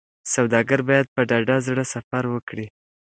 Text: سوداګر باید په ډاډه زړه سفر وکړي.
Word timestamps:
سوداګر 0.33 0.79
باید 0.89 1.07
په 1.15 1.21
ډاډه 1.29 1.57
زړه 1.67 1.83
سفر 1.93 2.23
وکړي. 2.33 2.67